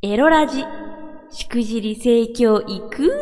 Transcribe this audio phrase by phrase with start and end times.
[0.00, 0.64] エロラジ、
[1.32, 3.12] しくじり盛況いく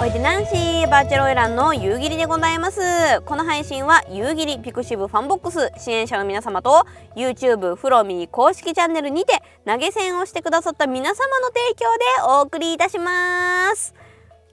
[0.00, 2.80] おいでナンシーバーチャルオイランの夕霧でございます。
[3.26, 13.94] この配信は夕霧 pixivFANBOX 支援者の皆様と YouTube フロミー公式チャンネルにて投げ銭をしてくださった皆様の提供でお送りいたします。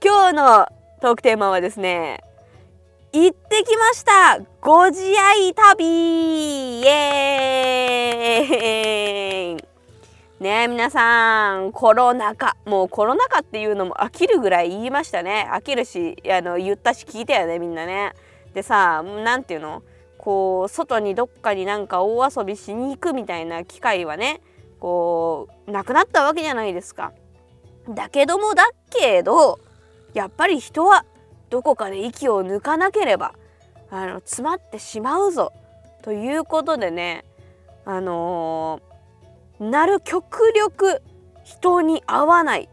[0.04, 0.68] 今日の
[1.02, 2.20] トークテーマはですね
[3.14, 4.40] 行ってきました。
[4.60, 6.82] ご自愛旅。
[6.82, 9.64] イエーイ。
[10.44, 12.58] ねえ皆さんコロナ禍。
[12.66, 15.48] もうコロナ禍っていうのも飽きるぐらい言いましたね。
[15.52, 18.14] 飽きるしあの言ったし聞いたよねみんなね。
[18.54, 19.84] でさ何ていうの？
[20.18, 24.42] こう外にどっかになんか大遊びしに行くみたいな機会はね
[24.82, 27.14] こうなくなったわけじゃないですか。
[27.88, 29.60] だけどもだけど
[30.14, 31.06] やっぱり人は
[31.50, 33.34] どこかで息を抜かなければ
[33.90, 35.54] あの詰まってしまうぞ。
[36.02, 37.26] ということでね
[37.86, 41.02] あのー、なる極力
[41.44, 42.70] 人に会わない。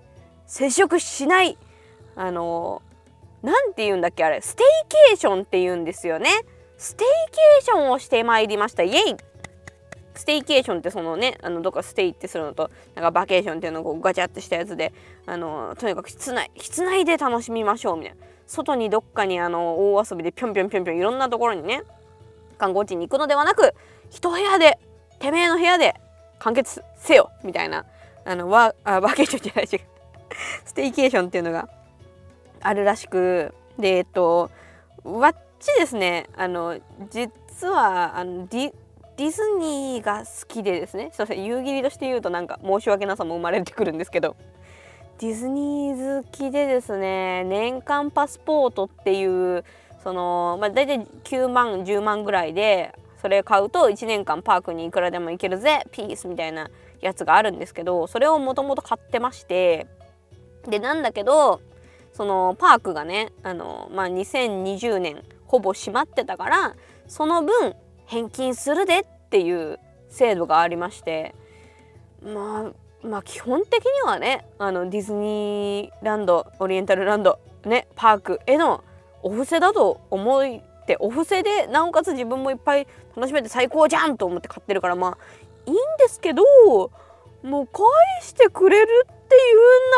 [0.46, 1.56] 接触しない。
[2.16, 4.40] あのー、て言うんだっけあれ。
[4.40, 4.66] ステイ
[5.10, 6.30] ケーションって言うんですよね。
[6.76, 8.82] ステイケーションをしてまいりました。
[8.82, 9.16] イエイ。
[10.14, 14.92] ステイケーションってそのねあのどっかステイってするのとなんかバケーションっていうのをこうガチャってしたやつで
[15.26, 18.33] あのとにかく室内室内で楽しみましょうみたいな。
[18.46, 21.82] 外にどっかにあの大遊びでぴょんぴょんぴょんぴょんいろんなところにね
[22.58, 23.74] 観光地に行くのではなく
[24.10, 24.78] 一部屋で
[25.18, 25.94] てめえの部屋で
[26.38, 27.84] 完結せよみたいな
[28.24, 29.80] あのワあバケーションじゃない違う。
[30.64, 31.68] ステイケーションっていうのが
[32.60, 34.50] あるらしくでえっと
[35.04, 36.26] わっちですね。
[36.36, 36.78] あの
[37.10, 38.74] 実はあのディ
[39.16, 41.10] ディズニーが好きでですね。
[41.12, 41.44] すいません。
[41.44, 44.36] 夕霧として言うとなんか申し訳なさも生まれてくるんですけど。
[45.20, 49.64] ディズニー好きでですね年間パスポートっていう
[50.02, 56.68] その、まあ、大体9万10万ぐらいでそれ買うと1年間パークにいくらでも行けるぜピースみたいな
[57.00, 59.86] やつがあるんですけどそれをもともと買ってまして
[60.68, 61.60] でなんだけど
[62.12, 67.74] そのパークがねあの、まあ、2020年ほぼ閉まってたからその分
[68.06, 69.78] 返金するでっていう
[70.08, 71.34] 制度がありまして
[72.22, 78.82] まあまあ基本的にはねあのディズニーランドオリエンタルランドねパークへの
[79.22, 85.18] お布施だと思ってお布施でなおかつ自分もいっぱい楽しめて最高じゃんと思って買ってるからまあ
[85.66, 86.42] いいんですけど
[87.42, 87.84] もう返
[88.22, 89.14] してくれるって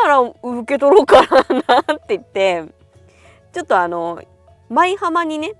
[0.05, 2.65] 言うんなら受け取ろうかなって言って
[3.53, 4.21] ちょっとあの
[4.69, 5.53] 舞浜にね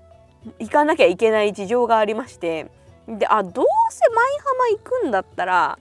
[0.58, 2.70] 行かなきゃいけない事情がありまして
[3.06, 5.78] であどうせ舞浜行くんだったら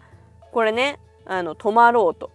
[0.51, 2.31] これねあの泊まろうと。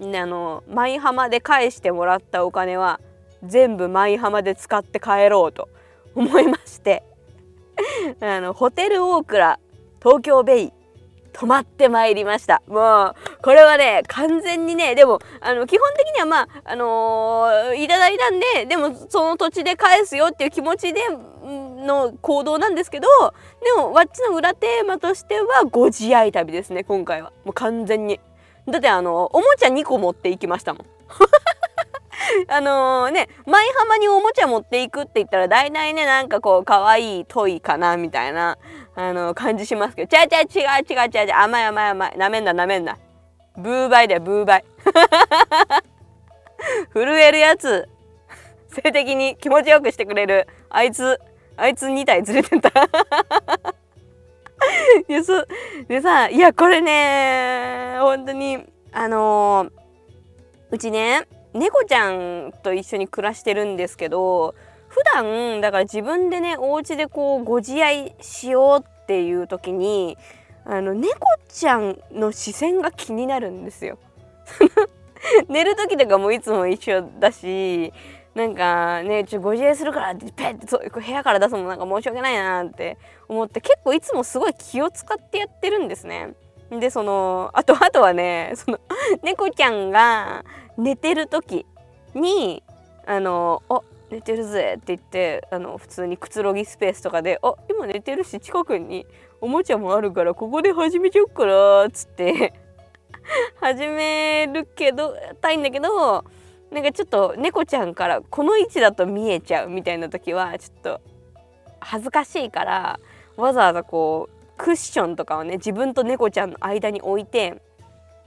[0.00, 2.98] あの舞浜で返してもらったお金は
[3.44, 5.68] 全部舞浜で使って帰ろうと
[6.14, 7.02] 思いまして
[8.20, 9.60] あのホテルオークラ
[10.00, 10.72] 東京ベイ
[11.32, 12.62] 泊まってまいりました。
[12.66, 21.00] もうこれはね完全にねでもあの基本的にはまああのー、いただいたんででもその土地で返すよっていう気持ちで
[21.42, 23.08] の行動なんですけど
[23.64, 27.32] でもわっちの裏テーマとしてはご自愛旅ですね今回は。
[27.44, 28.20] もう完全に。
[28.68, 30.86] だってあのおもちゃ2個持っていきましたもん。
[32.48, 38.58] あの、ね舞浜におもちゃ持っていくって言ったら大体ねなんかこう可愛いトイかなみたいな
[38.94, 40.16] あの、感じしますけど。
[40.16, 42.18] 違う違う違う違う違う甘い甘い甘い。
[42.18, 42.98] なめんななめんな。
[43.56, 44.64] ブーバイだよブーバイ。
[46.94, 47.88] 震えるやつ。
[48.68, 50.48] 性的に気持ちよくしてくれる。
[50.70, 51.20] あいつ
[51.56, 52.70] あいつ2体連れてた
[55.08, 55.46] いやそ
[55.88, 59.70] でさいやこれね本当にあのー、
[60.70, 64.54] うちね猫ちゃんと一緒に暮らしてるんですけど
[64.88, 70.16] 普段だから自分でねお家でこうご自愛しようっていう時に
[70.64, 71.18] あの猫
[71.48, 73.98] ちゃんの視線が気になるんですよ。
[75.48, 77.92] 寝る時とかもいつも一緒だし
[78.34, 82.98] なんかねちょご自愛するからってペッてそう部屋から出すのもなんか申し訳ないなって
[83.28, 86.34] 思って結構いつもすごい気を使ってやってるんですね。
[86.80, 88.78] でそのあとあとはねその
[89.22, 90.44] 猫ちゃんが
[90.76, 91.66] 寝てる時
[92.14, 92.62] に
[93.06, 93.80] あの「あ
[94.10, 99.06] 寝てるぜ」って言ってあの普通にくつろぎスペースとかで「あ今寝てるし近くに
[99.40, 102.54] おもちゃもあるからここで始めちゃおっから」っつって
[103.60, 106.24] 始めるけどたいんだけど
[106.70, 111.00] なんかちょっと猫ちゃんからこの位置だと見えちゃうみたいな時はちょっと
[111.80, 113.00] 恥ずかしいから
[113.36, 117.60] わざわざこうクッションとかをね自分と猫ちゃんの間に置いて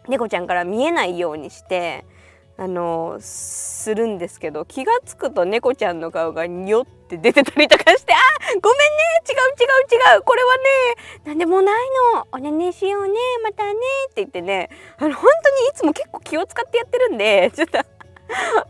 [0.10, 2.04] 猫ちゃんから見えないようにして
[2.58, 8.18] あのするんですけど気が付くと猫ちゃんの顔がにょって出てたりとかして「あ
[8.62, 8.96] ごめんね
[9.30, 10.62] 違う違う違うこれはね
[11.24, 13.72] 何でもないのおねねしようねまたね」
[14.12, 17.80] って言ってねあの本当にいつも結構気を使ってやってるんでちょっと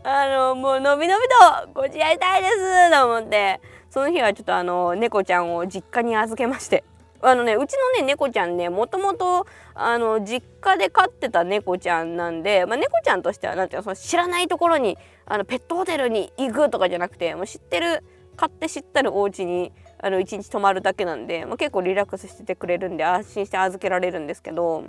[0.04, 1.26] あのもうのびのび
[1.64, 3.60] とご自愛たいですと思って
[3.90, 6.84] その日はちょっとあの猫ちゃんを実家に預けまして
[7.28, 14.96] あのねうちのね猫ちゃんねもともとあの実家で飼ってた猫ちゃんなんで、まあ、猫ちゃんとしてはなんていうのその知らないところに
[15.26, 18.04] あのペットホテルに行くとかじゃなくてもう知ってる
[18.36, 24.84] 買って知ったるお家にあの1日泊まるだけなんで、まあ、結構リラックスしててくれるんで安心して預けられるんですけど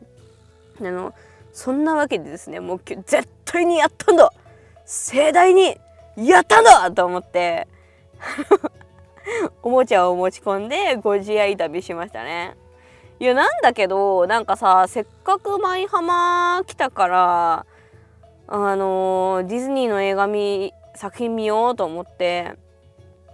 [0.79, 1.15] あの
[1.53, 4.31] そんなわけでですねもう絶対にやったんだ
[4.85, 5.75] 盛大に
[6.15, 7.67] やったんだと思って。
[9.63, 12.55] おもちゃを持ち込んでご自愛旅しましたね。
[13.19, 17.65] いやなんだけどなんかさせっかく舞浜来たから
[18.47, 22.53] あのディズニーの映画見作品見ようと思って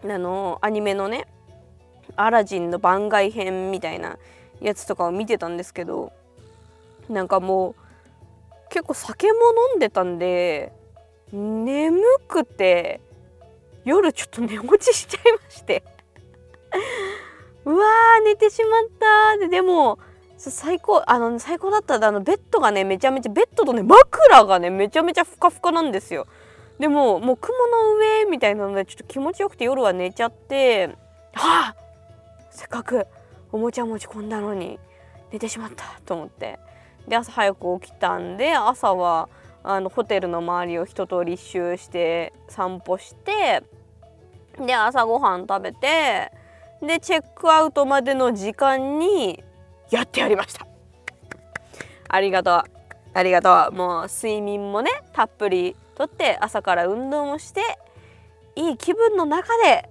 [0.06, 1.28] あのアニメのね
[2.16, 4.18] 「アラジン」の番外編みたいな
[4.62, 6.14] やつとかを見てたんですけど
[7.10, 7.76] なんかもう
[8.70, 9.34] 結構酒も
[9.74, 10.72] 飲んでたんで
[11.34, 13.02] 眠くて
[13.86, 15.84] 夜ちょっと寝落ちしちゃいまして。
[17.66, 20.00] うわー寝てしまったででも
[20.38, 26.28] 最高あの最高だったあのベッドがねめちゃめちゃベッドとね枕がねめちゃめちゃふかふかなんですよ。
[26.80, 30.88] でももう雲の上みたいなのでちょっと気持ちよくて夜は寝ちゃって
[31.34, 31.76] はあ
[32.50, 33.08] せっかく
[33.52, 34.80] おもちゃ持ち込んだのに
[35.32, 36.60] 寝てしまったと思って。
[37.08, 39.30] で朝早く起きたんで朝は
[39.64, 43.64] あのホテルの周りを一通り一周して散歩して
[44.60, 46.32] で朝ごはん食べて
[46.82, 49.42] でチェックアウトまでの時間に
[49.90, 50.68] やってやりました。
[52.10, 52.64] ありがとう。
[53.14, 53.72] ありがとう。
[53.72, 57.62] もう睡眠もねたっぷりとって朝から運動もして
[58.56, 59.90] いい気分の中で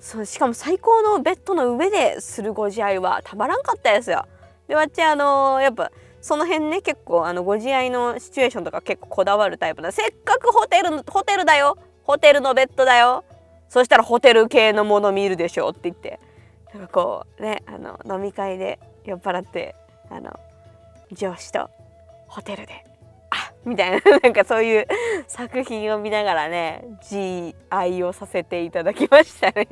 [0.00, 4.26] そうしかも最高のベッドの上でするご自愛はたまらんかったですよ。
[4.68, 5.90] でわっちあのー、やっぱ
[6.26, 9.92] その辺ね結構あのご自愛のシチュエーションとか結構こだわるタイプだ。
[9.92, 11.78] せっかくホテルホテルだよ。
[12.02, 13.24] ホテルのベッドだよ。
[13.68, 16.18] そしたらホテル系のもの見るでしょって言って。
[16.74, 19.76] なんかこうねあの飲み会で酔っ払って
[20.10, 20.36] あの
[21.12, 21.70] 上司と
[22.26, 22.84] ホテルで
[23.30, 24.88] あみたいな なんかそういう
[25.28, 29.68] 作品を見ながらね G 愛をさせていただきましたね。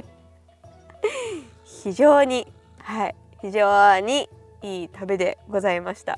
[1.65, 2.47] 非常に
[2.79, 4.29] はい非常に
[4.63, 6.17] いい旅でございました。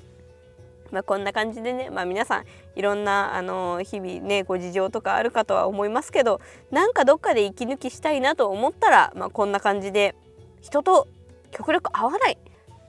[0.91, 2.45] まあ、こんな感じでね、まあ、皆さん
[2.77, 6.41] いろんなあの日々ねご事情とかあるかとは思いますけど
[6.71, 10.15] なんかどっかで息抜きしたいなと思ったら、まあ、こんな感じで
[10.61, 11.09] 人と
[11.51, 12.39] 極力会わない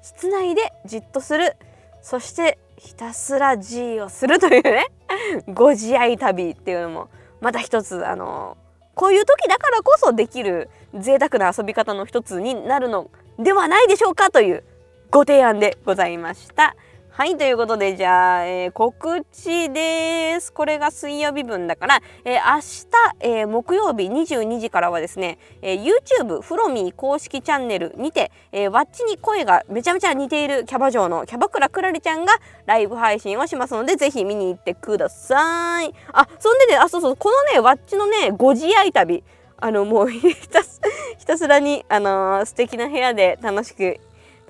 [0.02, 1.56] 室内でじっとする
[2.02, 4.88] そしてひたすら G をするというね
[5.54, 7.10] ご自愛旅っていうのも
[7.42, 8.58] また一つあの
[8.94, 14.64] こういう時だからこそできる贅沢な遊び方の一つになるのではないでしょうかという
[15.12, 16.76] ご提案でございました。
[17.18, 20.54] はいということでじゃあ、えー、告知です。
[20.54, 32.34] これが水曜日分だから、えー、明日、えー、木曜日22時からはですね、え YouTube フロミー公式チャンネルにて、えワッチに声がめちゃめちゃ似ているキャバ嬢のキャバクラクラリちゃんが
[32.68, 35.92] ライブ配信をしますのでぜひ見に行ってください。
[36.14, 39.24] あそんでねあそうそうこのねワッチのねご自愛旅
[39.58, 40.80] あのもう ひたす
[41.18, 44.00] ひたすらにあのー、素敵な部屋で楽しく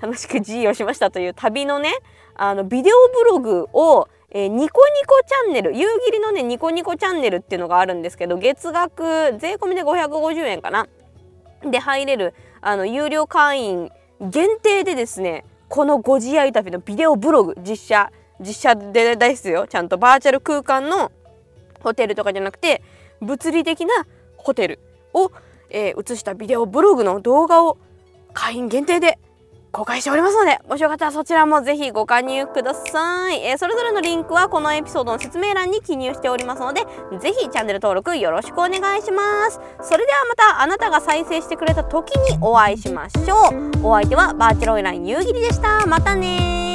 [0.01, 1.93] 楽しく G をしましたという旅のね
[2.37, 9.03] あのビデオブログを、えー、ニコニコチャンネル夕霧のねニコニコチャンネルっていうのがあるんですけど月額
[9.39, 10.87] 税込みで550円かな。
[11.63, 13.91] で入れるあの有料会員
[14.21, 19.65] 限定でですねこのご自愛旅のビデオブログ実写実写でですよ。
[19.67, 21.11] ちゃんとバーチャル空間の
[21.81, 22.83] ホテルとかじゃなくて
[23.21, 24.05] 物理的な
[24.37, 24.79] ホテル
[25.13, 25.31] を、
[25.69, 27.77] えー、したビデオブログの動画を
[28.33, 29.17] 会員限定で
[29.71, 36.81] 公開しておりますのでもしよかったらそちらもぜひご加入ください、えー、それぞれのリンクはこのエピソードの説明欄に記入しておりますので
[37.19, 39.59] ぜひチャンネル登録よろしくお願いします。
[39.81, 43.49] それではまたあなたが再生してくれた時にお会いしましょ
[43.81, 43.87] う。
[43.87, 45.85] お相手はバーチャルオイライン夕霧でした。
[45.85, 46.66] またね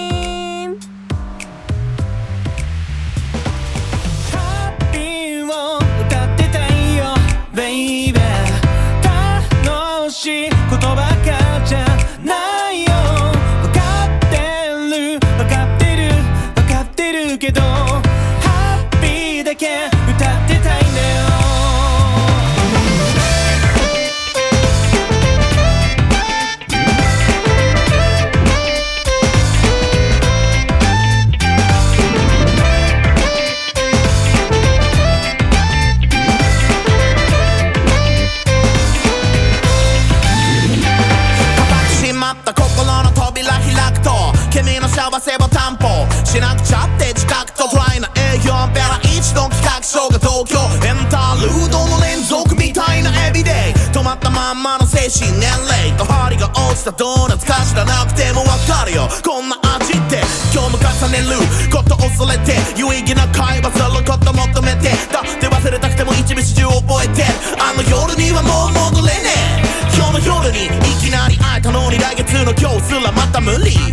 [44.62, 60.22] 君の幸せを担保しなくちゃって自覚とトライな営業ベラ一度企画書が東京エンタールードの連続みたいなエビデイ止まったまんまの精神年齢と針が落ちたドーナツか知らなくてもわかるよこんな味って
[60.54, 61.42] 今日も重ねる
[61.74, 67.26] こと恐れて有意義な会話すること求めてだって忘れたくても一部始終覚えて
[67.58, 70.70] あの夜にはもう戻れねえ今日の夜にい
[71.02, 73.92] きなり会えたのに来月の今日すらまた無理